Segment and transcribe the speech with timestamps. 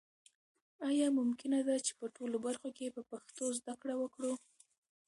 [0.89, 4.33] آیا ممکنه ده چې په ټولو برخو کې په پښتو زده کړه وکړو؟